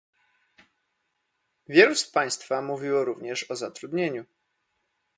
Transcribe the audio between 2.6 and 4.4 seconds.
mówiło również o zatrudnieniu